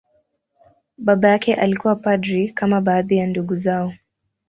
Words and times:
Baba 0.97 1.29
yake 1.29 1.53
alikuwa 1.55 1.95
padri, 1.95 2.49
kama 2.51 2.81
baadhi 2.81 3.17
ya 3.17 3.27
ndugu 3.27 3.55
zao. 3.55 3.93